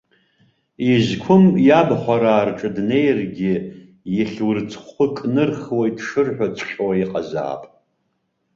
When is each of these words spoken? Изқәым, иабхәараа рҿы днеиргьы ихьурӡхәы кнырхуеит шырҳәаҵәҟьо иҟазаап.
Изқәым, 0.93 1.43
иабхәараа 1.67 2.43
рҿы 2.47 2.69
днеиргьы 2.75 3.53
ихьурӡхәы 4.19 5.05
кнырхуеит 5.15 5.97
шырҳәаҵәҟьо 6.05 6.87
иҟазаап. 7.03 7.63